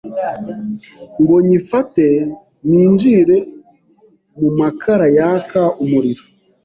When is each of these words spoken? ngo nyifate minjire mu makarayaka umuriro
ngo 1.21 1.35
nyifate 1.47 2.05
minjire 2.71 3.37
mu 4.39 4.49
makarayaka 4.59 5.61
umuriro 5.83 6.23